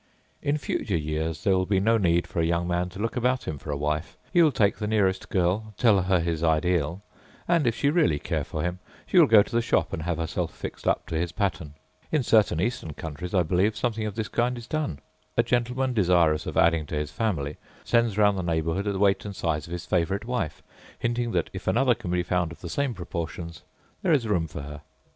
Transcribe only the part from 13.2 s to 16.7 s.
I believe, something of this kind is done. A gentleman desirous of